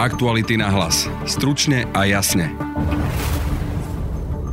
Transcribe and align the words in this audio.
Aktuality 0.00 0.56
na 0.56 0.72
hlas. 0.72 1.12
Stručne 1.28 1.84
a 1.92 2.08
jasne. 2.08 2.48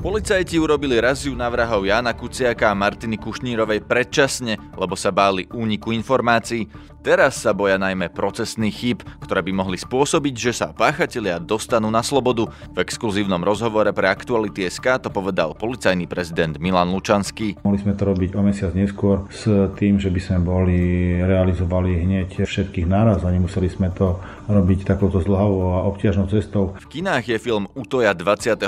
Policajti 0.04 0.60
urobili 0.60 1.00
raziu 1.00 1.40
na 1.40 1.48
vrahov 1.48 1.88
Jana 1.88 2.12
Kuciaka 2.12 2.68
a 2.68 2.76
Martiny 2.76 3.16
Kušnírovej 3.16 3.88
predčasne, 3.88 4.60
lebo 4.76 5.00
sa 5.00 5.08
báli 5.16 5.48
úniku 5.56 5.96
informácií. 5.96 6.68
Teraz 7.08 7.40
sa 7.40 7.56
boja 7.56 7.80
najmä 7.80 8.12
procesných 8.12 8.76
chýb, 8.76 9.00
ktoré 9.24 9.40
by 9.40 9.56
mohli 9.56 9.80
spôsobiť, 9.80 10.36
že 10.36 10.52
sa 10.52 10.76
páchatelia 10.76 11.40
dostanú 11.40 11.88
na 11.88 12.04
slobodu. 12.04 12.52
V 12.76 12.84
exkluzívnom 12.84 13.40
rozhovore 13.48 13.88
pre 13.96 14.12
Aktuality 14.12 14.68
SK 14.68 15.08
to 15.08 15.08
povedal 15.08 15.56
policajný 15.56 16.04
prezident 16.04 16.60
Milan 16.60 16.92
Lučanský. 16.92 17.64
Mohli 17.64 17.80
sme 17.80 17.94
to 17.96 18.04
robiť 18.12 18.36
o 18.36 18.44
mesiac 18.44 18.76
neskôr 18.76 19.24
s 19.32 19.48
tým, 19.80 20.04
že 20.04 20.12
by 20.12 20.20
sme 20.20 20.38
boli 20.44 20.80
realizovali 21.24 21.96
hneď 22.04 22.44
všetkých 22.44 22.92
náraz 22.92 23.24
a 23.24 23.32
nemuseli 23.32 23.72
sme 23.72 23.88
to 23.96 24.20
robiť 24.52 24.84
takouto 24.84 25.24
zlhavou 25.24 25.80
a 25.80 25.88
obťažnou 25.88 26.28
cestou. 26.28 26.76
V 26.76 26.92
kinách 26.92 27.32
je 27.32 27.40
film 27.40 27.72
Utoja 27.72 28.12
22. 28.12 28.60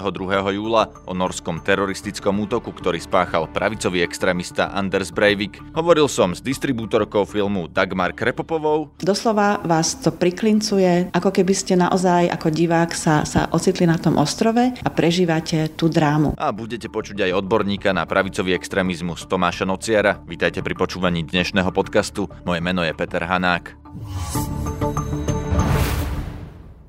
júla 0.55 0.87
o 1.03 1.11
norskom 1.11 1.59
teroristickom 1.59 2.39
útoku, 2.39 2.71
ktorý 2.71 3.03
spáchal 3.03 3.51
pravicový 3.51 3.99
extrémista 3.99 4.71
Anders 4.71 5.11
Breivik. 5.11 5.59
Hovoril 5.75 6.07
som 6.07 6.31
s 6.31 6.39
distribútorkou 6.39 7.27
filmu 7.27 7.67
Dagmar 7.67 8.15
Kre 8.15 8.28
Repopovou. 8.29 8.93
Doslova 9.01 9.57
vás 9.65 9.97
to 9.97 10.13
priklincuje, 10.13 11.09
ako 11.09 11.33
keby 11.33 11.53
ste 11.57 11.73
naozaj 11.73 12.29
ako 12.29 12.53
divák 12.53 12.93
sa, 12.93 13.25
sa 13.25 13.49
ocitli 13.49 13.89
na 13.89 13.97
tom 13.97 14.21
ostrove 14.21 14.61
a 14.61 14.89
prežívate 14.93 15.73
tú 15.73 15.89
drámu. 15.89 16.37
A 16.37 16.53
budete 16.53 16.85
počuť 16.93 17.25
aj 17.25 17.41
odborníka 17.41 17.89
na 17.89 18.05
pravicový 18.05 18.53
extrémizmus 18.53 19.25
Tomáša 19.25 19.65
Nociara. 19.65 20.21
Vítajte 20.29 20.61
pri 20.61 20.77
počúvaní 20.77 21.25
dnešného 21.25 21.73
podcastu. 21.73 22.29
Moje 22.45 22.61
meno 22.61 22.85
je 22.85 22.93
Peter 22.93 23.25
Hanák. 23.25 23.73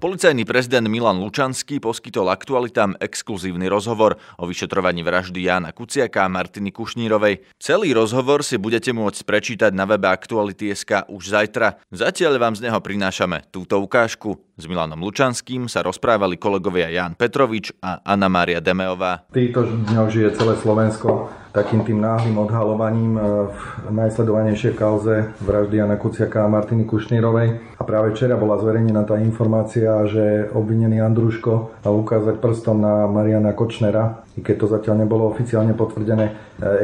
Policajný 0.01 0.49
prezident 0.49 0.89
Milan 0.89 1.21
Lučanský 1.21 1.77
poskytol 1.77 2.33
aktualitám 2.33 2.97
exkluzívny 3.05 3.69
rozhovor 3.69 4.17
o 4.41 4.49
vyšetrovaní 4.49 5.05
vraždy 5.05 5.45
Jána 5.45 5.77
Kuciaka 5.77 6.25
a 6.25 6.33
Martiny 6.33 6.73
Kušnírovej. 6.73 7.45
Celý 7.61 7.93
rozhovor 7.93 8.41
si 8.41 8.57
budete 8.57 8.97
môcť 8.97 9.21
prečítať 9.29 9.77
na 9.77 9.85
webe 9.85 10.09
Aktuality.sk 10.09 11.05
už 11.05 11.37
zajtra. 11.37 11.85
Zatiaľ 11.93 12.41
vám 12.41 12.57
z 12.57 12.73
neho 12.73 12.81
prinášame 12.81 13.45
túto 13.53 13.77
ukážku. 13.77 14.41
S 14.57 14.65
Milanom 14.65 15.05
Lučanským 15.05 15.69
sa 15.69 15.85
rozprávali 15.85 16.41
kolegovia 16.41 16.89
Jan 16.89 17.13
Petrovič 17.13 17.77
a 17.85 18.01
Anna 18.01 18.33
Mária 18.33 18.65
Demeová. 18.65 19.29
Týto 19.29 19.69
dňou 19.69 20.09
žije 20.09 20.33
celé 20.33 20.57
Slovensko 20.57 21.29
takým 21.51 21.83
tým 21.83 21.99
náhlým 21.99 22.39
odhalovaním 22.39 23.19
e, 23.19 23.21
v 23.51 23.91
najsledovanejšej 23.91 24.73
kauze 24.79 25.35
vraždy 25.43 25.83
Jana 25.83 25.99
Kuciaka 25.99 26.47
a 26.47 26.53
Martiny 26.53 26.87
Kušnírovej. 26.87 27.79
A 27.79 27.83
práve 27.83 28.15
včera 28.15 28.39
bola 28.39 28.59
zverejnená 28.63 29.03
tá 29.03 29.19
informácia, 29.19 29.91
že 30.07 30.47
obvinený 30.55 31.03
Andruško 31.03 31.83
mal 31.83 31.95
ukázať 31.99 32.39
prstom 32.39 32.79
na 32.79 33.11
Mariana 33.11 33.51
Kočnera, 33.51 34.23
i 34.39 34.41
keď 34.47 34.57
to 34.63 34.67
zatiaľ 34.71 35.03
nebolo 35.03 35.27
oficiálne 35.27 35.75
potvrdené. 35.75 36.27
E, 36.31 36.33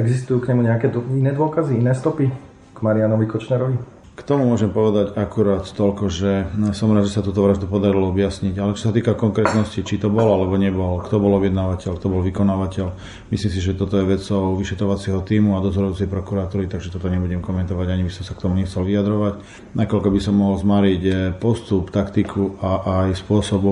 existujú 0.03 0.43
k 0.43 0.55
nemu 0.55 0.67
nejaké 0.67 0.91
iné 1.15 1.31
dôkazy, 1.31 1.79
iné 1.79 1.95
stopy 1.95 2.27
k 2.75 2.79
Marianovi 2.83 3.27
Kočnerovi? 3.31 3.96
K 4.17 4.25
tomu 4.25 4.49
môžem 4.49 4.73
povedať 4.73 5.13
akurát 5.13 5.69
toľko, 5.69 6.09
že 6.09 6.49
som 6.73 6.89
rád, 6.89 7.05
že 7.05 7.21
sa 7.21 7.21
túto 7.21 7.45
vraždu 7.45 7.69
podarilo 7.69 8.09
objasniť. 8.09 8.57
Ale 8.57 8.73
čo 8.73 8.89
sa 8.89 8.93
týka 8.97 9.13
konkrétnosti, 9.13 9.85
či 9.85 10.01
to 10.01 10.09
bol 10.09 10.25
alebo 10.33 10.57
nebol, 10.57 11.05
kto 11.05 11.21
bol 11.21 11.37
objednávateľ, 11.37 12.01
kto 12.01 12.09
bol 12.09 12.25
vykonávateľ, 12.25 12.97
myslím 13.29 13.51
si, 13.53 13.61
že 13.61 13.77
toto 13.77 14.01
je 14.01 14.09
vecou 14.09 14.57
vyšetrovacieho 14.57 15.21
týmu 15.21 15.61
a 15.61 15.61
dozorujúcej 15.61 16.09
prokuratúry, 16.09 16.65
takže 16.65 16.89
toto 16.97 17.13
nebudem 17.13 17.45
komentovať, 17.45 17.87
ani 17.93 18.09
by 18.09 18.13
som 18.17 18.25
sa 18.25 18.33
k 18.33 18.41
tomu 18.49 18.57
nechcel 18.57 18.89
vyjadrovať. 18.89 19.35
Nakoľko 19.77 20.09
by 20.09 20.21
som 20.25 20.35
mohol 20.41 20.57
zmariť 20.65 21.03
eh, 21.05 21.17
postup, 21.37 21.93
taktiku 21.93 22.57
a 22.65 23.05
aj 23.05 23.21
spôsob 23.21 23.69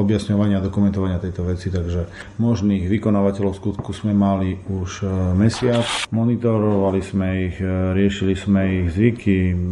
objasňovania 0.00 0.56
a 0.56 0.64
dokumentovania 0.64 1.20
tejto 1.20 1.44
veci, 1.44 1.68
takže 1.68 2.08
možných 2.40 2.88
vykonávateľov 2.88 3.52
skutku 3.52 3.92
sme 3.92 4.16
mali 4.16 4.56
už 4.72 5.04
eh, 5.04 5.08
mesiac. 5.36 5.84
Monitorovali 6.08 7.04
sme 7.04 7.52
ich, 7.52 7.60
eh, 7.60 7.92
riešili 7.92 8.32
sme 8.32 8.60
ich 8.80 8.96
zvyky, 8.96 9.65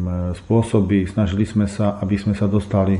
spôsoby. 0.44 1.06
Snažili 1.06 1.46
sme 1.46 1.70
sa, 1.70 1.98
aby 2.02 2.18
sme 2.18 2.34
sa 2.34 2.50
dostali 2.50 2.98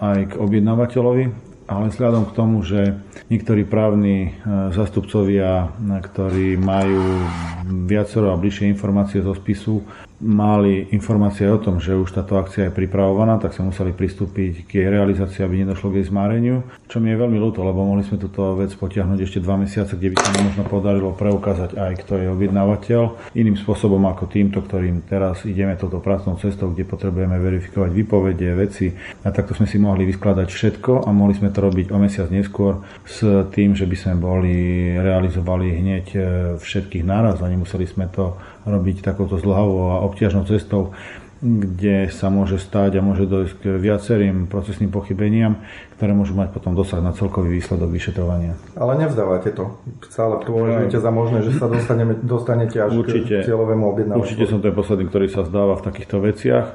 aj 0.00 0.18
k 0.32 0.38
objednávateľovi, 0.38 1.24
ale 1.70 1.88
vzhľadom 1.88 2.28
k 2.28 2.36
tomu, 2.36 2.60
že 2.60 2.98
niektorí 3.32 3.64
právni 3.64 4.28
e, 4.28 4.30
zastupcovia, 4.76 5.72
ktorí 5.80 6.58
majú 6.60 7.22
viacero 7.62 8.34
a 8.34 8.40
bližšie 8.40 8.70
informácie 8.70 9.22
zo 9.22 9.34
spisu, 9.34 9.82
mali 10.22 10.86
informácie 10.94 11.50
o 11.50 11.58
tom, 11.58 11.82
že 11.82 11.98
už 11.98 12.14
táto 12.14 12.38
akcia 12.38 12.70
je 12.70 12.72
pripravovaná, 12.72 13.42
tak 13.42 13.58
sa 13.58 13.66
museli 13.66 13.90
pristúpiť 13.90 14.70
k 14.70 14.70
jej 14.78 14.88
realizácii, 14.88 15.42
aby 15.42 15.66
nedošlo 15.66 15.90
k 15.90 15.98
jej 15.98 16.06
zmáreniu. 16.14 16.62
Čo 16.86 17.02
mi 17.02 17.10
je 17.10 17.18
veľmi 17.18 17.38
ľúto, 17.42 17.66
lebo 17.66 17.82
mohli 17.82 18.06
sme 18.06 18.22
túto 18.22 18.54
vec 18.54 18.70
potiahnuť 18.70 19.18
ešte 19.18 19.42
dva 19.42 19.58
mesiace, 19.58 19.98
kde 19.98 20.14
by 20.14 20.16
sa 20.22 20.30
možno 20.38 20.62
podarilo 20.70 21.10
preukázať 21.18 21.74
aj, 21.74 21.92
kto 22.06 22.22
je 22.22 22.26
objednávateľ. 22.30 23.34
Iným 23.34 23.58
spôsobom 23.58 23.98
ako 24.06 24.30
týmto, 24.30 24.62
ktorým 24.62 25.02
teraz 25.10 25.42
ideme 25.42 25.74
touto 25.74 25.98
pracovnou 25.98 26.38
cestou, 26.38 26.70
kde 26.70 26.86
potrebujeme 26.86 27.34
verifikovať 27.42 27.90
výpovede, 27.90 28.54
veci. 28.54 28.94
A 29.26 29.34
takto 29.34 29.58
sme 29.58 29.66
si 29.66 29.82
mohli 29.82 30.06
vyskladať 30.06 30.46
všetko 30.46 31.02
a 31.02 31.08
mohli 31.10 31.34
sme 31.34 31.50
to 31.50 31.66
robiť 31.66 31.90
o 31.90 31.98
mesiac 31.98 32.30
neskôr 32.30 32.78
s 33.02 33.26
tým, 33.50 33.74
že 33.74 33.90
by 33.90 33.96
sme 33.98 34.14
boli 34.22 34.54
realizovali 34.94 35.82
hneď 35.82 36.06
e, 36.14 36.18
všetkých 36.62 37.02
náraz 37.02 37.42
a 37.42 37.50
nemuseli 37.52 37.84
sme 37.84 38.08
to 38.08 38.40
robiť 38.64 39.04
takouto 39.04 39.36
zlhavou 39.36 39.92
a 39.92 40.02
obťažnou 40.08 40.48
cestou, 40.48 40.96
kde 41.42 42.06
sa 42.14 42.30
môže 42.30 42.62
stať 42.62 42.96
a 42.96 43.04
môže 43.04 43.26
dojsť 43.26 43.54
k 43.58 43.64
viacerým 43.74 44.46
procesným 44.46 44.94
pochybeniam, 44.94 45.58
ktoré 45.98 46.14
môžu 46.14 46.38
mať 46.38 46.54
potom 46.54 46.78
dosah 46.78 47.02
na 47.02 47.10
celkový 47.10 47.58
výsledok 47.58 47.90
vyšetrovania. 47.90 48.54
Ale 48.78 48.94
nevzdávate 48.94 49.50
to. 49.50 49.74
Stále 50.06 50.38
považujete 50.38 51.02
za 51.02 51.10
možné, 51.10 51.42
že 51.42 51.58
sa 51.58 51.66
dostaneme, 51.66 52.14
dostanete 52.22 52.78
až 52.78 52.94
určite, 52.94 53.42
k 53.42 53.50
cieľovému 53.50 53.84
objednávateľu. 53.90 54.22
Určite 54.22 54.44
som 54.46 54.62
ten 54.62 54.70
posledný, 54.70 55.10
ktorý 55.10 55.26
sa 55.34 55.42
zdáva 55.42 55.74
v 55.74 55.82
takýchto 55.82 56.22
veciach. 56.22 56.66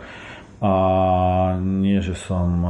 A 0.58 0.74
nie, 1.62 2.02
že 2.02 2.18
som 2.18 2.50
e, 2.66 2.70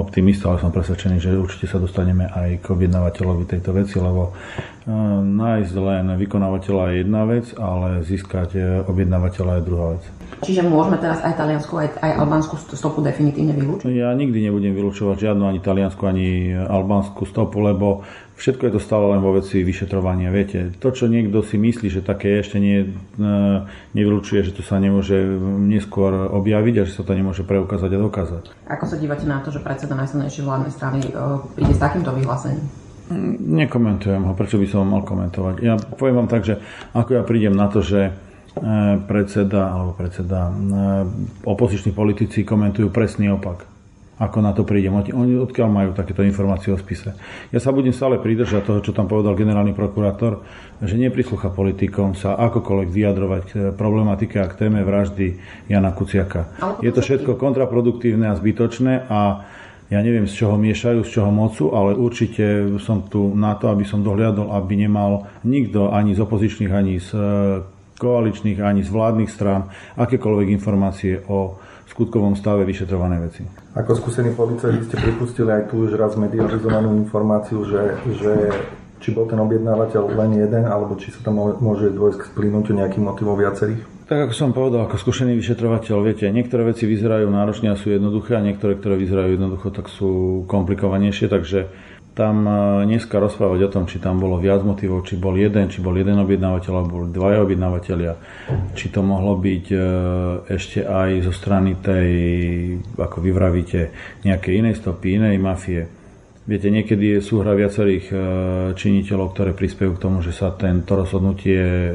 optimista, 0.00 0.48
ale 0.48 0.64
som 0.64 0.72
presvedčený, 0.72 1.20
že 1.20 1.36
určite 1.36 1.68
sa 1.68 1.76
dostaneme 1.76 2.24
aj 2.24 2.64
k 2.64 2.72
objednávateľovi 2.72 3.44
tejto 3.44 3.76
veci, 3.76 4.00
lebo 4.00 4.32
e, 4.32 4.92
nájsť 5.28 5.74
len 5.76 6.16
vykonávateľa 6.16 6.84
je 6.88 6.94
jedna 7.04 7.22
vec, 7.28 7.52
ale 7.60 8.00
získať 8.00 8.50
e, 8.56 8.60
objednávateľa 8.88 9.60
je 9.60 9.66
druhá 9.68 9.86
vec. 10.00 10.04
Čiže 10.38 10.62
môžeme 10.62 11.02
teraz 11.02 11.18
aj 11.24 11.34
Taliansku, 11.34 11.74
aj, 11.74 11.88
aj 11.98 12.12
Albánsku 12.22 12.54
stopu 12.78 13.02
definitívne 13.02 13.58
vylúčiť? 13.58 13.90
Ja 13.90 14.14
nikdy 14.14 14.46
nebudem 14.46 14.70
vylúčovať 14.70 15.28
žiadnu 15.28 15.44
ani 15.50 15.58
Taliansku, 15.58 16.02
ani 16.06 16.54
Albánsku 16.54 17.26
stopu, 17.26 17.58
lebo 17.58 18.06
Všetko 18.38 18.70
je 18.70 18.72
to 18.78 18.80
stále 18.80 19.10
len 19.10 19.18
vo 19.18 19.34
veci 19.34 19.66
vyšetrovania. 19.66 20.30
Viete, 20.30 20.70
to, 20.78 20.94
čo 20.94 21.10
niekto 21.10 21.42
si 21.42 21.58
myslí, 21.58 21.90
že 21.90 22.06
také 22.06 22.38
ešte 22.38 22.62
nie, 22.62 22.86
e, 22.86 22.88
nevylučuje, 23.98 24.46
že 24.46 24.54
to 24.54 24.62
sa 24.62 24.78
nemôže 24.78 25.18
neskôr 25.66 26.30
objaviť 26.30 26.74
a 26.78 26.86
že 26.86 26.94
sa 26.94 27.02
to 27.02 27.18
nemôže 27.18 27.42
preukázať 27.42 27.90
a 27.90 27.98
dokázať. 27.98 28.44
Ako 28.70 28.84
sa 28.86 28.94
dívate 28.94 29.26
na 29.26 29.42
to, 29.42 29.50
že 29.50 29.58
predseda 29.58 29.98
najsilnejšej 29.98 30.46
vládnej 30.46 30.70
strany 30.70 30.98
e, 31.02 31.10
príde 31.58 31.74
s 31.74 31.82
takýmto 31.82 32.14
vyhlásením? 32.14 32.62
Nekomentujem 33.58 34.22
ho, 34.22 34.32
prečo 34.38 34.62
by 34.62 34.66
som 34.70 34.86
ho 34.86 34.86
mal 34.86 35.02
komentovať. 35.02 35.54
Ja 35.58 35.74
poviem 35.74 36.22
vám 36.22 36.30
tak, 36.30 36.46
že 36.46 36.62
ako 36.94 37.18
ja 37.18 37.22
prídem 37.26 37.58
na 37.58 37.66
to, 37.66 37.82
že 37.82 38.14
e, 38.14 38.27
predseda 39.06 39.70
alebo 39.70 39.92
predseda 39.94 40.50
opoziční 41.44 41.92
politici 41.92 42.42
komentujú 42.42 42.88
presný 42.90 43.30
opak 43.30 43.78
ako 44.18 44.42
na 44.42 44.50
to 44.50 44.66
prídem. 44.66 44.98
Oni 44.98 45.38
odkiaľ 45.38 45.68
majú 45.70 45.90
takéto 45.94 46.26
informácie 46.26 46.74
o 46.74 46.78
spise. 46.78 47.14
Ja 47.54 47.62
sa 47.62 47.70
budem 47.70 47.94
stále 47.94 48.18
pridržať 48.18 48.66
toho, 48.66 48.80
čo 48.82 48.90
tam 48.90 49.06
povedal 49.06 49.38
generálny 49.38 49.72
prokurátor, 49.78 50.42
že 50.82 50.98
neprislúcha 50.98 51.54
politikom 51.54 52.18
sa 52.18 52.34
akokoľvek 52.34 52.90
vyjadrovať 52.90 53.42
k 53.46 53.54
problematike 53.78 54.42
a 54.42 54.50
k 54.50 54.66
téme 54.66 54.82
vraždy 54.82 55.38
Jana 55.70 55.94
Kuciaka. 55.94 56.50
Je 56.82 56.90
to 56.90 56.98
všetko 56.98 57.38
kontraproduktívne 57.38 58.26
a 58.26 58.34
zbytočné 58.34 59.06
a 59.06 59.46
ja 59.88 60.04
neviem, 60.04 60.28
z 60.28 60.44
čoho 60.44 60.60
miešajú, 60.60 61.00
z 61.00 61.10
čoho 61.16 61.32
mocu, 61.32 61.72
ale 61.72 61.96
určite 61.96 62.76
som 62.76 63.08
tu 63.08 63.32
na 63.32 63.56
to, 63.56 63.72
aby 63.72 63.88
som 63.88 64.04
dohliadol, 64.04 64.52
aby 64.52 64.84
nemal 64.84 65.30
nikto 65.48 65.94
ani 65.94 66.12
z 66.12 66.20
opozičných, 66.20 66.72
ani 66.74 67.00
z 67.00 67.08
koaličných, 67.98 68.62
ani 68.62 68.86
z 68.86 68.90
vládnych 68.94 69.30
strán 69.30 69.68
akékoľvek 69.98 70.48
informácie 70.54 71.20
o 71.26 71.58
skutkovom 71.88 72.38
stave 72.38 72.62
vyšetrované 72.62 73.18
veci. 73.18 73.42
Ako 73.74 73.98
skúsený 73.98 74.38
policajt 74.38 74.86
ste 74.86 74.96
pripustili 75.02 75.50
aj 75.50 75.72
tu 75.72 75.88
už 75.88 75.98
raz 75.98 76.14
medializovanú 76.14 76.94
informáciu, 76.94 77.66
že, 77.66 77.98
že 78.14 78.32
či 79.02 79.14
bol 79.14 79.26
ten 79.26 79.38
objednávateľ 79.38 80.14
len 80.14 80.38
jeden, 80.38 80.62
alebo 80.66 80.94
či 80.94 81.10
sa 81.10 81.22
tam 81.26 81.38
môže 81.38 81.90
dôjsť 81.94 82.18
k 82.18 82.28
splínutiu 82.34 82.74
nejakých 82.76 83.02
motivov 83.02 83.38
viacerých? 83.38 83.82
Tak 84.08 84.24
ako 84.24 84.34
som 84.34 84.56
povedal, 84.56 84.88
ako 84.88 84.96
skúsený 84.96 85.36
vyšetrovateľ, 85.36 85.96
viete, 86.00 86.32
niektoré 86.32 86.64
veci 86.72 86.88
vyzerajú 86.88 87.28
náročne 87.28 87.72
a 87.72 87.76
sú 87.76 87.92
jednoduché 87.92 88.40
a 88.40 88.44
niektoré, 88.44 88.80
ktoré 88.80 88.96
vyzerajú 88.96 89.36
jednoducho, 89.36 89.68
tak 89.68 89.92
sú 89.92 90.42
komplikovanejšie, 90.48 91.28
takže 91.28 91.68
tam 92.18 92.42
e, 92.42 92.50
dneska 92.90 93.22
rozprávať 93.22 93.70
o 93.70 93.72
tom, 93.78 93.84
či 93.86 94.02
tam 94.02 94.18
bolo 94.18 94.42
viac 94.42 94.66
motivov, 94.66 95.06
či 95.06 95.14
bol 95.14 95.38
jeden, 95.38 95.70
či 95.70 95.78
bol 95.78 95.94
jeden 95.94 96.18
objednávateľ, 96.18 96.72
alebo 96.74 97.06
boli 97.06 97.14
dvaja 97.14 97.46
objednávateľia, 97.46 98.12
či 98.74 98.90
to 98.90 99.06
mohlo 99.06 99.38
byť 99.38 99.64
e, 99.70 99.78
ešte 100.50 100.82
aj 100.82 101.22
zo 101.22 101.30
strany 101.30 101.78
tej, 101.78 102.10
ako 102.98 103.22
vyvravíte, 103.22 103.94
nejakej 104.26 104.52
inej 104.58 104.82
stopy, 104.82 105.22
inej 105.22 105.38
mafie. 105.38 105.86
Viete, 106.48 106.72
niekedy 106.74 107.14
je 107.14 107.20
súhra 107.22 107.54
viacerých 107.54 108.06
e, 108.10 108.16
činiteľov, 108.74 109.38
ktoré 109.38 109.54
prispiejú 109.54 109.94
k 109.94 110.02
tomu, 110.02 110.18
že 110.18 110.34
sa 110.34 110.50
tento 110.50 110.98
rozhodnutie 110.98 111.94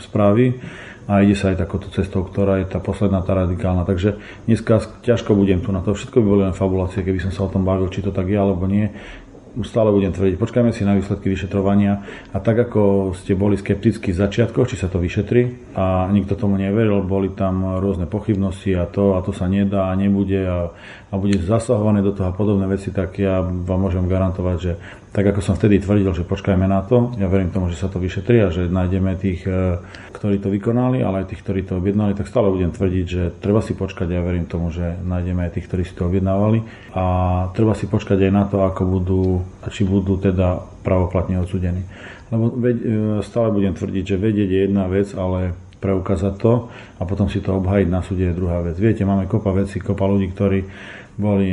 spraví 0.00 0.56
a 1.08 1.24
ide 1.24 1.32
sa 1.32 1.48
aj 1.52 1.64
takouto 1.64 1.88
cestou, 1.88 2.20
ktorá 2.20 2.60
je 2.60 2.68
tá 2.68 2.84
posledná, 2.84 3.24
tá 3.24 3.32
radikálna. 3.32 3.88
Takže 3.88 4.20
dneska 4.44 4.84
ťažko 5.08 5.32
budem 5.32 5.64
tu 5.64 5.72
na 5.72 5.80
to. 5.80 5.96
Všetko 5.96 6.20
by 6.20 6.26
boli 6.28 6.42
len 6.44 6.52
fabulácie, 6.52 7.00
keby 7.00 7.16
som 7.16 7.32
sa 7.32 7.48
o 7.48 7.52
tom 7.52 7.64
bavil, 7.64 7.88
či 7.88 8.04
to 8.04 8.12
tak 8.12 8.28
je 8.28 8.36
alebo 8.36 8.68
nie 8.68 8.92
stále 9.66 9.90
budem 9.90 10.14
tvrdiť, 10.14 10.38
počkajme 10.38 10.70
si 10.70 10.86
na 10.86 10.94
výsledky 10.94 11.30
vyšetrovania 11.30 12.04
a 12.30 12.38
tak 12.38 12.70
ako 12.70 13.12
ste 13.14 13.34
boli 13.34 13.58
skeptickí 13.58 14.14
v 14.14 14.20
začiatkoch, 14.20 14.70
či 14.70 14.76
sa 14.78 14.86
to 14.86 15.02
vyšetri 15.02 15.74
a 15.74 16.06
nikto 16.10 16.38
tomu 16.38 16.58
neveril, 16.58 17.02
boli 17.02 17.32
tam 17.34 17.78
rôzne 17.82 18.06
pochybnosti 18.06 18.74
a 18.78 18.86
to 18.86 19.18
a 19.18 19.22
to 19.24 19.34
sa 19.34 19.50
nedá 19.50 19.90
a 19.90 19.98
nebude 19.98 20.40
a, 20.46 20.70
a 21.10 21.14
bude 21.18 21.40
zasahované 21.42 22.04
do 22.04 22.14
toho 22.14 22.30
a 22.30 22.36
podobné 22.36 22.68
veci, 22.70 22.94
tak 22.94 23.18
ja 23.18 23.42
vám 23.42 23.80
môžem 23.80 24.06
garantovať, 24.06 24.56
že 24.60 24.72
tak 25.18 25.34
ako 25.34 25.42
som 25.42 25.58
vtedy 25.58 25.82
tvrdil, 25.82 26.14
že 26.14 26.22
počkajme 26.22 26.70
na 26.70 26.86
to, 26.86 27.10
ja 27.18 27.26
verím 27.26 27.50
tomu, 27.50 27.66
že 27.74 27.74
sa 27.74 27.90
to 27.90 27.98
vyšetrí 27.98 28.38
a 28.38 28.54
že 28.54 28.70
nájdeme 28.70 29.18
tých, 29.18 29.42
e, 29.50 29.82
ktorí 30.14 30.38
to 30.38 30.46
vykonali, 30.46 31.02
ale 31.02 31.26
aj 31.26 31.34
tých, 31.34 31.42
ktorí 31.42 31.66
to 31.66 31.82
objednali, 31.82 32.14
tak 32.14 32.30
stále 32.30 32.46
budem 32.54 32.70
tvrdiť, 32.70 33.04
že 33.10 33.34
treba 33.42 33.58
si 33.58 33.74
počkať, 33.74 34.06
ja 34.14 34.22
verím 34.22 34.46
tomu, 34.46 34.70
že 34.70 34.94
nájdeme 35.02 35.42
aj 35.42 35.58
tých, 35.58 35.66
ktorí 35.66 35.82
si 35.82 35.98
to 35.98 36.06
objednávali 36.06 36.62
a 36.94 37.04
treba 37.50 37.74
si 37.74 37.90
počkať 37.90 38.30
aj 38.30 38.32
na 38.32 38.46
to, 38.46 38.62
ako 38.62 38.82
budú, 38.86 39.42
či 39.74 39.82
budú 39.82 40.22
teda 40.22 40.62
pravoplatne 40.86 41.42
odsudení. 41.42 41.82
Lebo 42.30 42.54
e, 42.54 43.18
stále 43.26 43.50
budem 43.50 43.74
tvrdiť, 43.74 44.14
že 44.14 44.22
vedieť 44.22 44.48
je 44.54 44.60
jedna 44.70 44.86
vec, 44.86 45.10
ale 45.18 45.58
preukázať 45.78 46.34
to 46.38 46.70
a 46.98 47.02
potom 47.06 47.30
si 47.30 47.38
to 47.38 47.58
obhajiť 47.58 47.88
na 47.90 48.02
súde 48.02 48.30
je 48.30 48.38
druhá 48.38 48.62
vec. 48.62 48.74
Viete, 48.78 49.06
máme 49.06 49.30
kopa 49.30 49.54
vecí, 49.54 49.78
kopa 49.78 50.06
ľudí, 50.10 50.30
ktorí 50.34 50.66
boli 51.18 51.50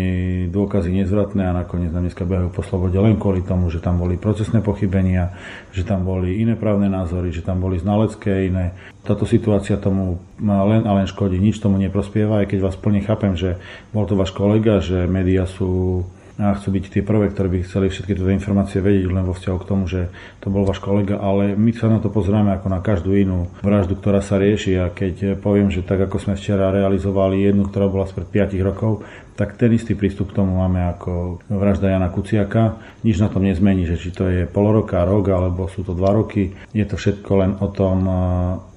dôkazy 0.54 0.94
nezvratné 0.94 1.42
a 1.42 1.58
nakoniec 1.66 1.90
nám 1.90 2.06
dneska 2.06 2.22
behajú 2.22 2.54
po 2.54 2.62
slobode 2.62 3.02
len 3.02 3.18
kvôli 3.18 3.42
tomu, 3.42 3.74
že 3.74 3.82
tam 3.82 3.98
boli 3.98 4.14
procesné 4.14 4.62
pochybenia, 4.62 5.34
že 5.74 5.82
tam 5.82 6.06
boli 6.06 6.38
iné 6.38 6.54
právne 6.54 6.86
názory, 6.86 7.34
že 7.34 7.42
tam 7.42 7.66
boli 7.66 7.82
znalecké 7.82 8.46
iné. 8.46 8.78
Táto 9.02 9.26
situácia 9.26 9.82
tomu 9.82 10.22
len 10.38 10.86
a 10.86 10.92
len 10.94 11.10
škodí, 11.10 11.42
nič 11.42 11.58
tomu 11.58 11.82
neprospieva, 11.82 12.46
aj 12.46 12.54
keď 12.54 12.60
vás 12.62 12.78
plne 12.78 13.02
chápem, 13.02 13.34
že 13.34 13.58
bol 13.90 14.06
to 14.06 14.14
váš 14.14 14.30
kolega, 14.38 14.86
že 14.86 15.10
médiá 15.10 15.50
sú 15.50 16.06
a 16.36 16.52
chcú 16.60 16.76
byť 16.76 16.86
tie 16.92 17.04
prvé, 17.04 17.32
ktoré 17.32 17.48
by 17.48 17.58
chceli 17.64 17.88
všetky 17.88 18.12
tieto 18.12 18.28
informácie 18.28 18.84
vedieť 18.84 19.08
len 19.08 19.24
vo 19.24 19.32
vzťahu 19.32 19.58
k 19.64 19.70
tomu, 19.70 19.84
že 19.88 20.12
to 20.44 20.52
bol 20.52 20.68
váš 20.68 20.84
kolega, 20.84 21.16
ale 21.16 21.56
my 21.56 21.72
sa 21.72 21.88
na 21.88 22.04
to 22.04 22.12
pozrieme 22.12 22.52
ako 22.52 22.68
na 22.68 22.84
každú 22.84 23.16
inú 23.16 23.48
vraždu, 23.64 23.96
ktorá 23.96 24.20
sa 24.20 24.36
rieši 24.36 24.76
a 24.76 24.92
keď 24.92 25.40
poviem, 25.40 25.72
že 25.72 25.88
tak 25.88 26.04
ako 26.04 26.20
sme 26.20 26.36
včera 26.36 26.76
realizovali 26.76 27.40
jednu, 27.40 27.72
ktorá 27.72 27.88
bola 27.88 28.04
spred 28.04 28.28
5 28.28 28.52
rokov, 28.60 29.08
tak 29.36 29.60
ten 29.60 29.72
istý 29.76 30.00
prístup 30.00 30.32
k 30.32 30.40
tomu 30.40 30.64
máme 30.64 30.96
ako 30.96 31.44
vražda 31.52 31.92
Jana 31.92 32.08
Kuciaka. 32.08 32.80
Nič 33.04 33.20
na 33.20 33.28
tom 33.28 33.44
nezmení, 33.44 33.84
že 33.84 34.00
či 34.00 34.16
to 34.16 34.32
je 34.32 34.48
pol 34.48 34.72
roka, 34.72 35.04
rok, 35.04 35.28
alebo 35.28 35.68
sú 35.68 35.84
to 35.84 35.92
dva 35.92 36.16
roky. 36.16 36.56
Je 36.72 36.88
to 36.88 36.96
všetko 36.96 37.32
len 37.44 37.52
o 37.60 37.68
tom, 37.68 38.08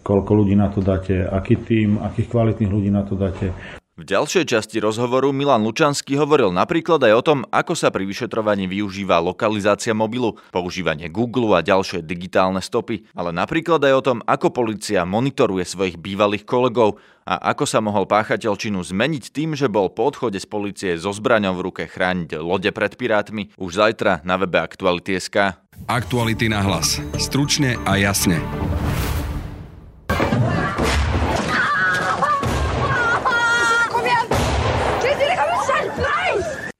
koľko 0.02 0.30
ľudí 0.34 0.58
na 0.58 0.66
to 0.66 0.82
dáte, 0.82 1.14
aký 1.14 1.62
tým, 1.62 2.02
akých 2.02 2.26
kvalitných 2.26 2.74
ľudí 2.74 2.90
na 2.90 3.06
to 3.06 3.14
dáte. 3.14 3.54
V 3.98 4.06
ďalšej 4.06 4.54
časti 4.54 4.78
rozhovoru 4.78 5.34
Milan 5.34 5.66
Lučanský 5.66 6.14
hovoril 6.22 6.54
napríklad 6.54 7.02
aj 7.02 7.14
o 7.18 7.22
tom, 7.26 7.38
ako 7.50 7.74
sa 7.74 7.90
pri 7.90 8.06
vyšetrovaní 8.06 8.70
využíva 8.70 9.18
lokalizácia 9.18 9.90
mobilu, 9.90 10.38
používanie 10.54 11.10
Google 11.10 11.58
a 11.58 11.66
ďalšie 11.66 12.06
digitálne 12.06 12.62
stopy, 12.62 13.10
ale 13.18 13.34
napríklad 13.34 13.82
aj 13.82 13.94
o 13.98 14.04
tom, 14.06 14.18
ako 14.22 14.54
policia 14.54 15.02
monitoruje 15.02 15.66
svojich 15.66 15.98
bývalých 15.98 16.46
kolegov 16.46 17.02
a 17.26 17.50
ako 17.50 17.66
sa 17.66 17.82
mohol 17.82 18.06
páchateľ 18.06 18.54
činu 18.54 18.86
zmeniť 18.86 19.34
tým, 19.34 19.58
že 19.58 19.66
bol 19.66 19.90
po 19.90 20.14
odchode 20.14 20.38
z 20.38 20.46
policie 20.46 20.94
so 20.94 21.10
zbraňou 21.10 21.58
v 21.58 21.64
ruke 21.66 21.82
chrániť 21.90 22.38
lode 22.38 22.70
pred 22.70 22.94
pirátmi. 22.94 23.50
Už 23.58 23.82
zajtra 23.82 24.22
na 24.22 24.38
webe 24.38 24.62
Aktuality.sk. 24.62 25.58
Aktuality 25.90 26.46
na 26.46 26.62
hlas. 26.62 27.02
Stručne 27.18 27.74
a 27.82 27.98
jasne. 27.98 28.38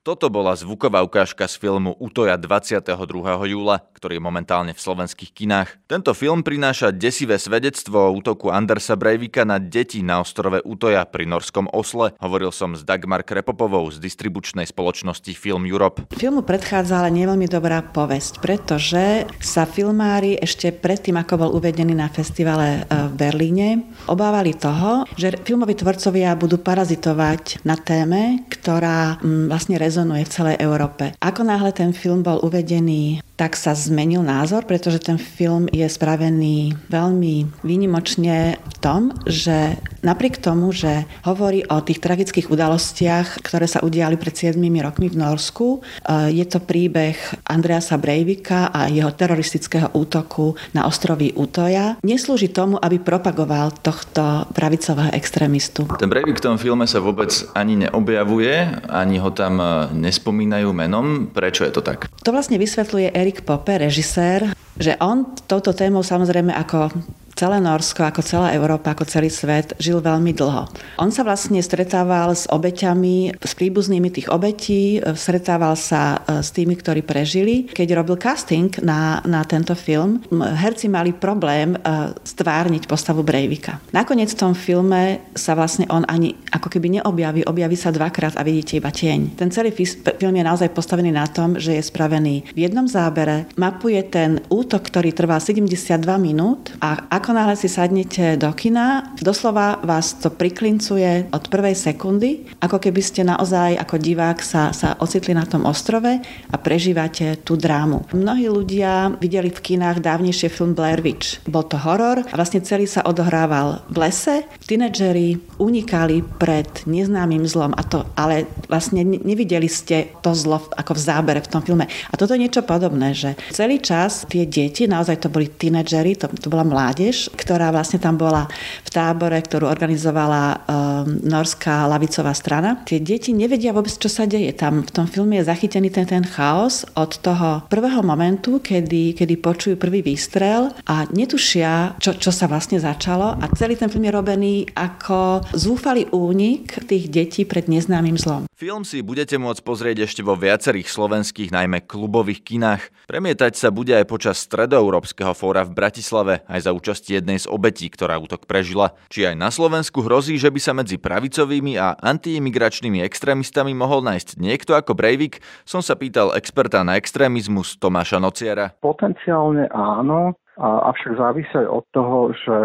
Toto 0.09 0.33
bola 0.33 0.57
zvuková 0.57 1.05
ukážka 1.05 1.45
z 1.45 1.61
filmu 1.61 1.93
Utoja 2.01 2.41
22. 2.41 2.97
júla, 3.45 3.85
ktorý 3.93 4.17
je 4.17 4.25
momentálne 4.25 4.73
v 4.73 4.81
slovenských 4.81 5.37
kinách. 5.37 5.85
Tento 5.85 6.17
film 6.17 6.41
prináša 6.41 6.97
desivé 6.97 7.37
svedectvo 7.37 8.09
o 8.09 8.17
útoku 8.17 8.49
Andersa 8.49 8.97
Breivika 8.97 9.45
na 9.45 9.61
deti 9.61 10.01
na 10.01 10.25
ostrove 10.25 10.65
Utoja 10.65 11.05
pri 11.05 11.29
norskom 11.29 11.69
Osle. 11.77 12.17
Hovoril 12.25 12.49
som 12.57 12.73
s 12.73 12.89
Dagmar 12.89 13.21
Krepopovou 13.21 13.85
z 13.93 14.01
distribučnej 14.01 14.65
spoločnosti 14.65 15.29
Film 15.37 15.69
Europe. 15.69 16.09
Filmu 16.17 16.41
predchádza 16.41 17.05
ale 17.05 17.13
neveľmi 17.13 17.45
dobrá 17.45 17.85
povesť, 17.85 18.41
pretože 18.41 19.29
sa 19.45 19.69
filmári 19.69 20.41
ešte 20.41 20.73
predtým, 20.73 21.21
ako 21.21 21.35
bol 21.37 21.51
uvedený 21.61 21.93
na 21.93 22.09
festivale 22.09 22.89
e, 22.89 23.13
v 23.13 23.13
Berlíne, 23.13 23.69
obávali 24.09 24.57
toho, 24.57 25.05
že 25.21 25.37
filmoví 25.45 25.77
tvorcovia 25.77 26.33
budú 26.33 26.57
parazitovať 26.57 27.61
na 27.69 27.77
téme, 27.77 28.49
ktorá 28.49 29.21
vlastne 29.53 29.77
rezonuje 29.77 29.98
rezonuje 29.99 30.31
v 30.31 30.35
celej 30.39 30.57
Európe. 30.63 31.11
Ako 31.19 31.43
náhle 31.43 31.75
ten 31.75 31.91
film 31.91 32.23
bol 32.23 32.39
uvedený 32.39 33.19
tak 33.39 33.55
sa 33.55 33.71
zmenil 33.71 34.27
názor, 34.27 34.67
pretože 34.67 34.99
ten 34.99 35.15
film 35.15 35.71
je 35.71 35.87
spravený 35.87 36.75
veľmi 36.91 37.63
výnimočne 37.63 38.59
v 38.59 38.75
tom, 38.83 39.15
že 39.31 39.79
napriek 40.03 40.39
tomu, 40.39 40.71
že 40.71 41.05
hovorí 41.27 41.67
o 41.67 41.83
tých 41.83 41.99
tragických 41.99 42.51
udalostiach, 42.51 43.43
ktoré 43.43 43.67
sa 43.67 43.83
udiali 43.83 44.15
pred 44.15 44.35
7 44.35 44.59
rokmi 44.59 45.11
v 45.11 45.17
Norsku, 45.19 45.81
eh, 45.81 46.33
je 46.35 46.45
to 46.47 46.63
príbeh 46.63 47.17
Andreasa 47.47 47.99
Breivika 47.99 48.71
a 48.71 48.87
jeho 48.87 49.11
teroristického 49.11 49.91
útoku 49.95 50.55
na 50.75 50.87
ostroví 50.87 51.35
Utoja. 51.35 51.99
Neslúži 52.03 52.51
tomu, 52.51 52.79
aby 52.79 53.03
propagoval 53.03 53.75
tohto 53.83 54.47
pravicového 54.55 55.11
extrémistu. 55.15 55.87
Ten 55.99 56.11
Breivik 56.11 56.39
v 56.39 56.55
tom 56.55 56.57
filme 56.57 56.87
sa 56.87 57.03
vôbec 57.03 57.31
ani 57.55 57.89
neobjavuje, 57.89 58.87
ani 58.91 59.17
ho 59.19 59.31
tam 59.35 59.59
eh, 59.59 59.69
nespomínajú 59.95 60.71
menom. 60.71 61.31
Prečo 61.31 61.67
je 61.67 61.73
to 61.75 61.83
tak? 61.83 62.11
To 62.23 62.31
vlastne 62.31 62.61
vysvetľuje 62.61 63.15
Erik 63.15 63.43
Pope, 63.43 63.79
režisér, 63.79 64.53
že 64.79 64.95
on 65.03 65.27
touto 65.51 65.75
témou 65.75 66.07
samozrejme 66.07 66.55
ako 66.55 66.95
celé 67.39 67.63
Norsko, 67.63 68.03
ako 68.03 68.21
celá 68.27 68.51
Európa, 68.51 68.91
ako 68.91 69.07
celý 69.07 69.31
svet 69.31 69.79
žil 69.79 70.03
veľmi 70.03 70.35
dlho. 70.35 70.67
On 70.99 71.15
sa 71.15 71.23
vlastne 71.23 71.63
stretával 71.63 72.35
s 72.35 72.51
obeťami, 72.51 73.39
s 73.39 73.53
príbuznými 73.55 74.11
tých 74.11 74.27
obetí, 74.27 74.99
stretával 75.15 75.79
sa 75.79 76.19
e, 76.27 76.43
s 76.43 76.51
tými, 76.51 76.75
ktorí 76.75 77.07
prežili. 77.07 77.71
Keď 77.71 77.95
robil 77.95 78.19
casting 78.19 78.75
na, 78.83 79.23
na 79.23 79.47
tento 79.47 79.79
film, 79.79 80.19
herci 80.35 80.91
mali 80.91 81.15
problém 81.15 81.79
e, 81.79 81.79
stvárniť 82.27 82.91
postavu 82.91 83.23
Breivika. 83.23 83.79
Nakoniec 83.95 84.35
v 84.35 84.41
tom 84.43 84.53
filme 84.59 85.31
sa 85.39 85.55
vlastne 85.55 85.87
on 85.95 86.03
ani 86.11 86.35
ako 86.51 86.67
keby 86.67 86.99
neobjaví, 86.99 87.47
objaví 87.47 87.79
sa 87.79 87.95
dvakrát 87.95 88.35
a 88.35 88.43
vidíte 88.43 88.83
iba 88.83 88.91
tieň. 88.91 89.39
Ten 89.39 89.55
celý 89.55 89.71
film 89.71 90.35
je 90.35 90.43
naozaj 90.43 90.75
postavený 90.75 91.15
na 91.15 91.31
tom, 91.31 91.55
že 91.55 91.79
je 91.79 91.83
spravený 91.87 92.51
v 92.51 92.59
jednom 92.67 92.91
zábere, 92.91 93.47
mapuje 93.55 94.01
ten 94.09 94.43
útok, 94.51 94.91
ktorý 94.91 95.15
trvá 95.15 95.39
72 95.39 96.03
minút 96.19 96.75
a 96.81 97.07
ako 97.13 97.28
ako 97.29 97.37
náhle 97.37 97.61
si 97.61 97.69
sadnete 97.69 98.41
do 98.41 98.49
kina, 98.57 99.13
doslova 99.21 99.85
vás 99.85 100.17
to 100.17 100.33
priklincuje 100.33 101.29
od 101.29 101.53
prvej 101.53 101.77
sekundy, 101.77 102.49
ako 102.57 102.81
keby 102.81 103.05
ste 103.05 103.21
naozaj 103.21 103.77
ako 103.77 104.01
divák 104.01 104.41
sa, 104.41 104.73
sa 104.73 104.97
ocitli 104.97 105.37
na 105.37 105.45
tom 105.45 105.69
ostrove 105.69 106.09
a 106.25 106.57
prežívate 106.57 107.37
tú 107.45 107.61
drámu. 107.61 108.09
Mnohí 108.17 108.49
ľudia 108.49 109.13
videli 109.21 109.53
v 109.53 109.61
kinách 109.61 110.01
dávnejšie 110.01 110.49
film 110.49 110.73
Blair 110.73 111.05
Witch. 111.05 111.45
Bol 111.45 111.69
to 111.69 111.77
horor 111.77 112.25
a 112.25 112.33
vlastne 112.33 112.65
celý 112.65 112.89
sa 112.89 113.05
odohrával 113.05 113.85
v 113.93 114.09
lese. 114.09 114.49
Tínedžeri 114.65 115.61
unikali 115.61 116.25
pred 116.25 116.89
neznámym 116.89 117.45
zlom, 117.45 117.77
a 117.77 117.85
to, 117.85 118.09
ale 118.17 118.49
vlastne 118.73 119.05
nevideli 119.05 119.69
ste 119.69 120.17
to 120.25 120.33
zlo 120.33 120.65
ako 120.81 120.97
v 120.97 121.05
zábere 121.05 121.45
v 121.45 121.53
tom 121.53 121.61
filme. 121.61 121.85
A 122.09 122.17
toto 122.17 122.33
je 122.33 122.41
niečo 122.41 122.65
podobné, 122.65 123.13
že 123.13 123.37
celý 123.53 123.85
čas 123.85 124.25
tie 124.33 124.49
deti, 124.49 124.89
naozaj 124.89 125.21
to 125.21 125.29
boli 125.29 125.53
tínedžeri, 125.53 126.17
to, 126.17 126.33
to 126.33 126.49
bola 126.49 126.65
mládež, 126.65 127.18
mládež, 127.19 127.35
ktorá 127.35 127.75
vlastne 127.75 127.99
tam 127.99 128.15
bola 128.15 128.47
v 128.87 128.91
tábore, 128.95 129.39
ktorú 129.43 129.67
organizovala 129.67 130.43
um, 130.45 131.19
norská 131.27 131.91
lavicová 131.91 132.33
strana. 132.35 132.79
Tie 132.87 133.03
deti 133.03 133.35
nevedia 133.35 133.75
vôbec, 133.75 133.91
čo 133.91 134.07
sa 134.07 134.25
deje. 134.25 134.55
Tam 134.55 134.87
v 134.87 134.91
tom 134.95 135.07
filme 135.11 135.43
je 135.43 135.49
zachytený 135.51 135.91
ten, 135.91 136.07
ten 136.07 136.23
chaos 136.23 136.87
od 136.95 137.19
toho 137.19 137.67
prvého 137.67 138.01
momentu, 138.07 138.63
kedy, 138.63 139.19
kedy 139.19 139.35
počujú 139.43 139.75
prvý 139.75 140.05
výstrel 140.05 140.71
a 140.87 141.09
netušia, 141.11 141.99
čo, 141.99 142.15
čo 142.15 142.31
sa 142.31 142.47
vlastne 142.47 142.79
začalo 142.79 143.35
a 143.35 143.45
celý 143.59 143.75
ten 143.75 143.91
film 143.91 144.07
je 144.07 144.15
robený 144.15 144.55
ako 144.77 145.43
zúfalý 145.57 146.07
únik 146.15 146.87
tých 146.87 147.11
detí 147.11 147.43
pred 147.43 147.67
neznámym 147.67 148.15
zlom. 148.15 148.43
Film 148.59 148.83
si 148.83 149.07
budete 149.07 149.39
môcť 149.39 149.63
pozrieť 149.63 150.11
ešte 150.11 150.23
vo 150.27 150.35
viacerých 150.35 150.91
slovenských, 150.91 151.55
najmä 151.55 151.87
klubových 151.87 152.43
kinách. 152.43 152.83
Premietať 153.07 153.55
sa 153.55 153.71
bude 153.71 153.95
aj 153.95 154.11
počas 154.11 154.43
stredoeurópskeho 154.43 155.31
fóra 155.31 155.63
v 155.63 155.79
Bratislave, 155.79 156.43
aj 156.51 156.67
za 156.67 156.75
účasti 156.75 157.08
jednej 157.09 157.41
z 157.41 157.49
obetí, 157.49 157.89
ktorá 157.89 158.21
útok 158.21 158.45
prežila. 158.45 158.93
Či 159.09 159.33
aj 159.33 159.37
na 159.41 159.49
Slovensku 159.49 160.05
hrozí, 160.05 160.37
že 160.37 160.53
by 160.53 160.61
sa 160.61 160.77
medzi 160.77 161.01
pravicovými 161.01 161.81
a 161.81 161.97
antiimigračnými 161.97 163.01
extrémistami 163.01 163.73
mohol 163.73 164.05
nájsť 164.05 164.37
niekto 164.37 164.77
ako 164.77 164.93
Breivik, 164.93 165.41
som 165.65 165.81
sa 165.81 165.97
pýtal 165.97 166.37
experta 166.37 166.85
na 166.85 167.01
extrémizmus 167.01 167.81
Tomáša 167.81 168.21
Nociera. 168.21 168.77
Potenciálne 168.85 169.71
áno, 169.73 170.37
avšak 170.59 171.17
závisí 171.17 171.55
aj 171.55 171.69
od 171.71 171.85
toho, 171.95 172.19
že 172.35 172.57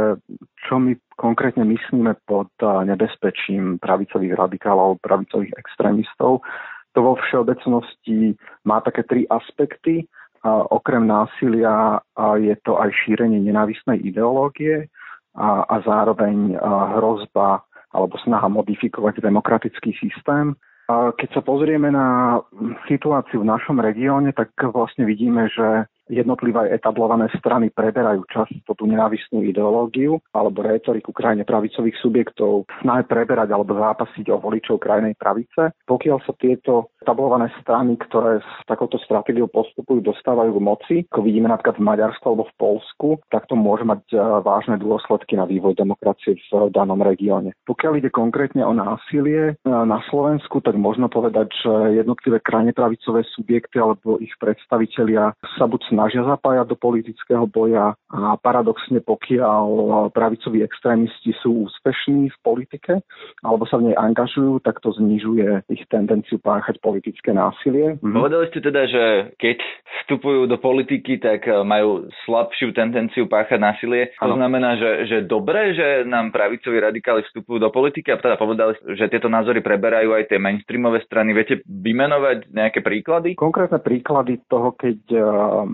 čo 0.66 0.82
my 0.82 0.98
konkrétne 1.14 1.62
myslíme 1.70 2.18
pod 2.26 2.50
nebezpečím 2.62 3.78
pravicových 3.78 4.34
radikálov, 4.34 4.98
pravicových 5.06 5.54
extrémistov. 5.62 6.42
To 6.94 7.00
vo 7.02 7.14
všeobecnosti 7.18 8.38
má 8.66 8.82
také 8.82 9.06
tri 9.06 9.26
aspekty. 9.30 10.10
Okrem 10.46 11.08
násilia 11.08 12.04
je 12.36 12.56
to 12.68 12.76
aj 12.76 12.92
šírenie 12.92 13.40
nenávisnej 13.40 14.04
ideológie 14.04 14.92
a, 15.40 15.64
a 15.64 15.76
zároveň 15.88 16.60
hrozba 17.00 17.64
alebo 17.96 18.20
snaha 18.20 18.52
modifikovať 18.52 19.24
demokratický 19.24 19.96
systém. 19.96 20.52
Keď 20.92 21.30
sa 21.32 21.42
pozrieme 21.46 21.88
na 21.96 22.42
situáciu 22.92 23.40
v 23.40 23.50
našom 23.56 23.80
regióne, 23.80 24.36
tak 24.36 24.52
vlastne 24.76 25.08
vidíme, 25.08 25.48
že 25.48 25.88
jednotlivé 26.14 26.70
etablované 26.72 27.28
strany 27.38 27.74
preberajú 27.74 28.24
často 28.30 28.72
tú 28.78 28.86
nenávistnú 28.86 29.42
ideológiu 29.42 30.22
alebo 30.32 30.62
retoriku 30.62 31.12
krajine 31.12 31.44
pravicových 31.44 31.98
subjektov 32.00 32.70
snahe 32.82 33.04
preberať 33.10 33.50
alebo 33.50 33.74
zápasiť 33.76 34.30
o 34.30 34.38
voličov 34.38 34.78
krajnej 34.78 35.18
pravice. 35.18 35.74
Pokiaľ 35.90 36.18
sa 36.24 36.34
tieto 36.38 36.94
etablované 37.04 37.52
strany, 37.60 38.00
ktoré 38.00 38.40
s 38.40 38.52
takouto 38.64 38.96
stratégiou 39.04 39.52
postupujú, 39.52 40.00
dostávajú 40.00 40.56
k 40.56 40.64
moci, 40.64 40.96
ako 41.12 41.22
vidíme 41.28 41.52
napríklad 41.52 41.76
v 41.76 41.88
Maďarsku 41.88 42.24
alebo 42.24 42.48
v 42.48 42.56
Polsku, 42.56 43.08
tak 43.28 43.50
to 43.52 43.60
môže 43.60 43.84
mať 43.84 44.02
e, 44.14 44.18
vážne 44.40 44.80
dôsledky 44.80 45.36
na 45.36 45.44
vývoj 45.44 45.76
demokracie 45.76 46.40
v 46.40 46.72
danom 46.72 47.04
regióne. 47.04 47.52
Pokiaľ 47.68 48.00
ide 48.00 48.10
konkrétne 48.14 48.64
o 48.64 48.72
násilie 48.72 49.54
e, 49.54 49.68
na 49.68 50.00
Slovensku, 50.08 50.64
tak 50.64 50.80
možno 50.80 51.12
povedať, 51.12 51.52
že 51.60 52.00
jednotlivé 52.00 52.40
krajne 52.40 52.72
pravicové 52.72 53.28
subjekty 53.36 53.84
alebo 53.84 54.20
ich 54.24 54.32
predstavitelia 54.40 55.36
sa 55.60 55.66
buď 55.68 55.82
snažia 55.92 56.03
zapájať 56.12 56.68
do 56.68 56.76
politického 56.76 57.48
boja 57.48 57.96
a 58.12 58.36
paradoxne 58.36 59.00
pokiaľ 59.00 59.66
pravicoví 60.12 60.60
extrémisti 60.66 61.32
sú 61.40 61.70
úspešní 61.70 62.30
v 62.34 62.38
politike 62.44 62.94
alebo 63.46 63.64
sa 63.70 63.80
v 63.80 63.92
nej 63.92 63.96
angažujú, 63.96 64.60
tak 64.64 64.84
to 64.84 64.92
znižuje 64.92 65.68
ich 65.72 65.84
tendenciu 65.88 66.42
páchať 66.42 66.82
politické 66.84 67.32
násilie. 67.32 67.96
Mhm. 68.02 68.14
Povedali 68.16 68.46
ste 68.52 68.60
teda, 68.60 68.82
že 68.90 69.04
keď 69.40 69.58
vstupujú 70.04 70.50
do 70.50 70.58
politiky, 70.58 71.22
tak 71.22 71.46
eh, 71.48 71.62
majú 71.62 72.10
slabšiu 72.26 72.74
tendenciu 72.74 73.30
páchať 73.30 73.60
násilie. 73.62 74.12
To 74.20 74.34
ano. 74.34 74.40
znamená, 74.42 74.76
že, 74.76 74.92
že 75.08 75.18
dobre, 75.24 75.78
že 75.78 76.04
nám 76.04 76.34
pravicoví 76.34 76.82
radikáli 76.82 77.24
vstupujú 77.30 77.62
do 77.62 77.70
politiky 77.70 78.12
a 78.12 78.20
teda 78.20 78.36
povedali, 78.36 78.76
že 78.98 79.08
tieto 79.08 79.30
názory 79.30 79.62
preberajú 79.62 80.18
aj 80.18 80.34
tie 80.34 80.40
mainstreamové 80.42 81.06
strany. 81.06 81.32
Viete 81.32 81.62
vymenovať 81.66 82.52
nejaké 82.52 82.80
príklady? 82.82 83.38
Konkrétne 83.38 83.80
príklady 83.80 84.42
toho, 84.50 84.74
keď 84.76 85.00
eh, 85.14 85.24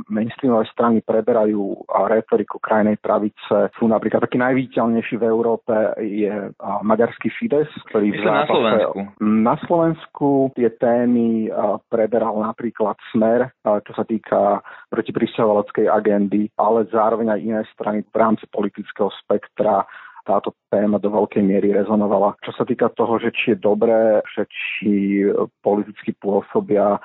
mainstreamové 0.10 0.66
strany 0.74 1.06
preberajú 1.06 1.86
retoriku 2.10 2.58
krajnej 2.58 2.98
pravice. 2.98 3.70
Sú 3.78 3.86
napríklad 3.86 4.26
taký 4.26 4.42
najviditeľnejší 4.42 5.16
v 5.22 5.28
Európe 5.30 5.74
je 6.02 6.50
maďarský 6.82 7.30
Fides, 7.38 7.70
ktorý 7.88 8.12
v 8.12 8.26
na 8.26 8.44
Slovensku. 8.50 9.00
Na 9.22 9.56
Slovensku 9.70 10.30
tie 10.58 10.74
témy 10.76 11.54
preberal 11.88 12.36
napríklad 12.42 12.98
Smer, 13.14 13.54
čo 13.64 13.94
sa 13.94 14.04
týka 14.04 14.66
protipristahovaleckej 14.90 15.86
agendy, 15.88 16.50
ale 16.58 16.90
zároveň 16.90 17.38
aj 17.38 17.42
iné 17.46 17.62
strany 17.72 18.02
v 18.02 18.16
rámci 18.18 18.50
politického 18.50 19.14
spektra 19.22 19.86
táto 20.28 20.54
téma 20.70 21.02
do 21.02 21.10
veľkej 21.10 21.42
miery 21.42 21.74
rezonovala. 21.74 22.38
Čo 22.46 22.54
sa 22.54 22.64
týka 22.68 22.94
toho, 22.94 23.18
že 23.18 23.34
či 23.34 23.58
je 23.58 23.58
dobré, 23.58 24.22
že 24.38 24.46
či 24.46 25.26
politicky 25.66 26.14
pôsobia 26.22 27.02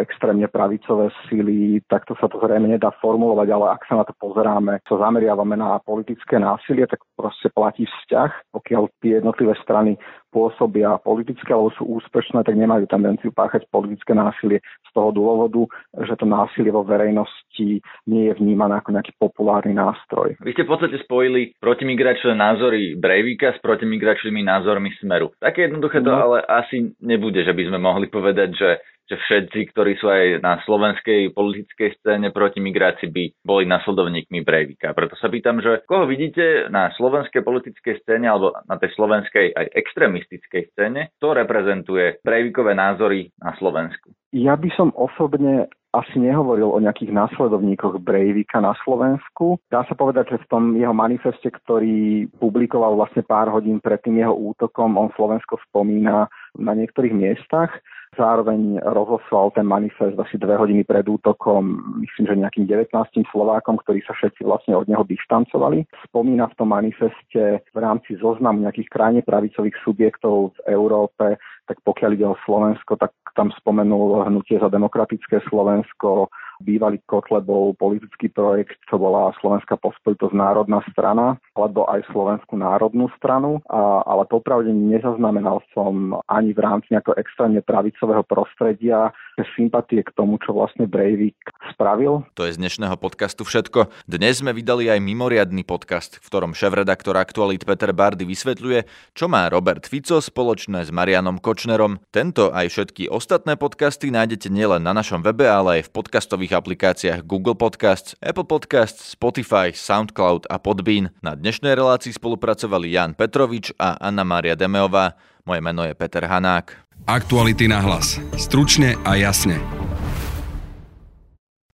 extrémne 0.00 0.44
pravicové 0.48 1.08
síly, 1.26 1.80
takto 1.88 2.12
sa 2.20 2.28
to 2.28 2.36
zrejme 2.40 2.68
nedá 2.68 2.92
formulovať, 3.00 3.48
ale 3.48 3.66
ak 3.72 3.82
sa 3.88 3.94
na 4.00 4.04
to 4.04 4.12
pozeráme, 4.20 4.80
sa 4.84 5.00
zameriavame 5.00 5.56
na 5.56 5.80
politické 5.80 6.36
násilie, 6.36 6.84
tak 6.84 7.00
proste 7.16 7.48
platí 7.48 7.88
vzťah. 7.88 8.52
Pokiaľ 8.52 8.82
tie 9.00 9.20
jednotlivé 9.20 9.56
strany 9.64 9.96
pôsobia 10.34 10.98
politické 11.00 11.54
alebo 11.54 11.70
sú 11.78 11.86
úspešné, 11.86 12.42
tak 12.42 12.58
nemajú 12.58 12.90
tendenciu 12.90 13.30
páchať 13.30 13.70
politické 13.70 14.12
násilie 14.12 14.58
z 14.60 14.90
toho 14.90 15.14
dôvodu, 15.14 15.62
že 16.02 16.18
to 16.18 16.26
násilie 16.26 16.74
vo 16.74 16.82
verejnosti 16.82 17.78
nie 18.10 18.22
je 18.28 18.34
vnímané 18.34 18.82
ako 18.82 18.98
nejaký 18.98 19.14
populárny 19.16 19.72
nástroj. 19.78 20.34
Vy 20.42 20.58
ste 20.58 20.66
v 20.66 20.70
podstate 20.74 20.98
spojili 21.06 21.54
protimigračné 21.62 22.34
názory 22.34 22.98
Breivika 22.98 23.54
s 23.54 23.62
protimigračnými 23.62 24.42
názormi 24.42 24.90
Smeru. 24.98 25.30
Také 25.38 25.70
jednoduché 25.70 26.02
to 26.02 26.10
no. 26.10 26.18
ale 26.18 26.36
asi 26.42 26.92
nebude, 26.98 27.46
že 27.46 27.54
by 27.54 27.70
sme 27.70 27.78
mohli 27.78 28.10
povedať, 28.10 28.50
že 28.58 28.70
že 29.04 29.20
všetci, 29.20 29.72
ktorí 29.72 30.00
sú 30.00 30.08
aj 30.08 30.40
na 30.40 30.60
slovenskej 30.64 31.36
politickej 31.36 32.00
scéne 32.00 32.32
proti 32.32 32.58
migrácii, 32.64 33.08
by 33.12 33.24
boli 33.44 33.64
nasledovníkmi 33.68 34.40
Breivika. 34.40 34.96
Preto 34.96 35.14
sa 35.20 35.28
pýtam, 35.28 35.60
že 35.60 35.84
koho 35.84 36.08
vidíte 36.08 36.72
na 36.72 36.88
slovenskej 36.96 37.44
politickej 37.44 38.00
scéne 38.04 38.26
alebo 38.32 38.56
na 38.64 38.76
tej 38.80 38.96
slovenskej 38.96 39.52
aj 39.52 39.66
extrémistickej 39.76 40.62
scéne, 40.72 41.12
kto 41.20 41.36
reprezentuje 41.36 42.24
Breivikové 42.24 42.72
názory 42.72 43.28
na 43.40 43.52
Slovensku? 43.60 44.12
Ja 44.34 44.58
by 44.58 44.66
som 44.74 44.90
osobne 44.98 45.70
asi 45.94 46.18
nehovoril 46.18 46.66
o 46.66 46.82
nejakých 46.82 47.14
následovníkoch 47.14 48.02
Breivika 48.02 48.58
na 48.58 48.74
Slovensku. 48.82 49.62
Dá 49.70 49.86
sa 49.86 49.94
povedať, 49.94 50.34
že 50.34 50.42
v 50.42 50.50
tom 50.50 50.62
jeho 50.74 50.90
manifeste, 50.90 51.46
ktorý 51.46 52.26
publikoval 52.42 52.98
vlastne 52.98 53.22
pár 53.22 53.54
hodín 53.54 53.78
pred 53.78 54.02
tým 54.02 54.18
jeho 54.18 54.34
útokom, 54.34 54.98
on 54.98 55.14
Slovensko 55.14 55.62
spomína 55.70 56.26
na 56.58 56.72
niektorých 56.74 57.14
miestach. 57.14 57.70
Zároveň 58.14 58.78
rozoslal 58.82 59.50
ten 59.54 59.66
manifest 59.66 60.14
asi 60.18 60.38
dve 60.38 60.54
hodiny 60.54 60.86
pred 60.86 61.02
útokom, 61.04 61.78
myslím, 62.00 62.24
že 62.26 62.40
nejakým 62.40 62.64
19 62.66 62.94
Slovákom, 63.30 63.78
ktorí 63.82 64.02
sa 64.06 64.14
všetci 64.14 64.46
vlastne 64.46 64.78
od 64.78 64.86
neho 64.86 65.02
dištancovali. 65.02 65.86
Spomína 66.06 66.50
v 66.50 66.56
tom 66.58 66.70
manifeste 66.70 67.42
v 67.60 67.78
rámci 67.78 68.14
zoznamu 68.18 68.62
nejakých 68.62 68.88
krajne 68.90 69.22
pravicových 69.26 69.74
subjektov 69.82 70.54
v 70.54 70.58
Európe, 70.72 71.36
tak 71.66 71.76
pokiaľ 71.82 72.10
ide 72.14 72.26
o 72.28 72.40
Slovensko, 72.44 73.00
tak 73.00 73.10
tam 73.34 73.50
spomenul 73.50 74.22
hnutie 74.30 74.60
za 74.62 74.70
demokratické 74.70 75.42
Slovensko, 75.50 76.30
bývalý 76.64 76.98
Kotlebov 77.04 77.76
politický 77.76 78.32
projekt, 78.32 78.80
čo 78.88 78.96
bola 78.96 79.36
Slovenská 79.44 79.76
pospolitosť 79.76 80.32
národná 80.32 80.80
strana, 80.88 81.36
alebo 81.52 81.84
aj 81.84 82.08
Slovenskú 82.08 82.56
národnú 82.56 83.12
stranu, 83.20 83.60
a, 83.68 84.00
ale 84.08 84.24
popravde 84.24 84.72
nezaznamenal 84.72 85.60
som 85.76 86.16
ani 86.32 86.56
v 86.56 86.60
rámci 86.64 86.96
nejakého 86.96 87.20
extrémne 87.20 87.60
pravicového 87.60 88.24
prostredia 88.24 89.12
sympatie 89.58 90.06
k 90.06 90.14
tomu, 90.14 90.38
čo 90.38 90.54
vlastne 90.54 90.86
Breivik 90.86 91.36
spravil. 91.74 92.22
To 92.38 92.46
je 92.46 92.54
z 92.54 92.60
dnešného 92.62 92.94
podcastu 93.00 93.42
všetko. 93.42 93.90
Dnes 94.06 94.38
sme 94.38 94.54
vydali 94.54 94.86
aj 94.86 95.02
mimoriadný 95.02 95.66
podcast, 95.66 96.22
v 96.22 96.26
ktorom 96.30 96.52
šéf-redaktor 96.54 97.18
Aktualit 97.18 97.66
Peter 97.66 97.90
Bardy 97.90 98.22
vysvetľuje, 98.22 98.86
čo 99.16 99.26
má 99.26 99.50
Robert 99.50 99.90
Fico 99.90 100.22
spoločné 100.22 100.86
s 100.86 100.94
Marianom 100.94 101.42
Kočnerom. 101.42 101.98
Tento 102.14 102.54
aj 102.54 102.70
všetky 102.70 103.10
ostatné 103.10 103.58
podcasty 103.58 104.14
nájdete 104.14 104.52
nielen 104.52 104.86
na 104.86 104.94
našom 104.94 105.24
webe, 105.24 105.50
ale 105.50 105.82
aj 105.82 105.90
v 105.90 105.94
podcastových 105.98 106.54
aplikáciách 106.54 107.26
Google 107.26 107.58
Podcasts, 107.58 108.14
Apple 108.22 108.46
Podcasts, 108.46 109.18
Spotify, 109.18 109.74
SoundCloud 109.74 110.46
a 110.46 110.62
Podbean. 110.62 111.10
Na 111.24 111.34
dnešnej 111.34 111.74
relácii 111.74 112.14
spolupracovali 112.14 112.94
Jan 112.94 113.18
Petrovič 113.18 113.74
a 113.80 113.98
Anna 113.98 114.22
Mária 114.22 114.54
Demeová. 114.54 115.18
Moje 115.44 115.60
meno 115.60 115.84
je 115.84 115.92
Peter 115.92 116.24
Hanák. 116.24 116.72
Aktuality 117.04 117.68
na 117.68 117.84
hlas. 117.84 118.16
Stručne 118.32 118.96
a 119.04 119.12
jasne. 119.12 119.60